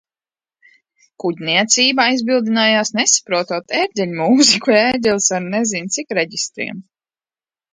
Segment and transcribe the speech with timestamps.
[1.23, 4.75] Kuģniecība aizbildinājās nesaprotot ērģeļmūziku.
[4.79, 6.83] Ērģeles ar nezin cik reģistriem.